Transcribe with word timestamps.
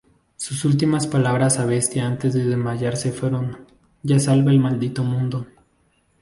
Sus 0.35 0.65
últimas 0.65 1.05
palabras 1.05 1.59
a 1.59 1.65
Bestia 1.67 2.07
antes 2.07 2.33
de 2.33 2.43
desmayarse 2.43 3.11
fueron 3.11 3.67
""ya 4.01 4.17
salva 4.17 4.49
el 4.49 4.57
maldito 4.59 5.03
mundo"". 5.03 5.45